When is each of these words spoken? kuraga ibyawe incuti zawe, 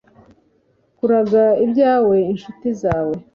kuraga 0.97 1.43
ibyawe 1.65 2.15
incuti 2.31 2.67
zawe, 2.81 3.15